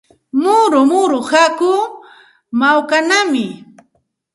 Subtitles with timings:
[0.41, 1.83] Mullu mullu hakuu
[2.59, 3.45] makwanaami.